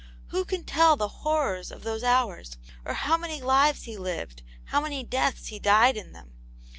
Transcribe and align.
Who 0.29 0.45
can 0.45 0.63
tell 0.63 0.95
the 0.95 1.07
horrors 1.21 1.69
of 1.69 1.83
those 1.83 2.03
hours? 2.03 2.57
Or 2.85 2.95
how 2.95 3.17
many 3.17 3.39
lives 3.39 3.83
he 3.83 3.97
lived, 3.97 4.41
how 4.65 4.81
many 4.81 5.03
deaths 5.03 5.49
he 5.49 5.59
died 5.59 5.95
in 5.95 6.11
them. 6.11 6.33